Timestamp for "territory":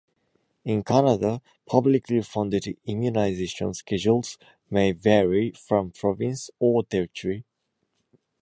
6.83-7.45